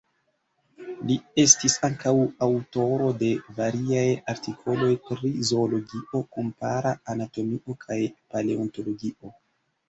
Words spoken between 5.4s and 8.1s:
zoologio, kompara anatomio kaj